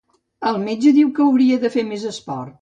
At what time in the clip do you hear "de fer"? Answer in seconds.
1.65-1.85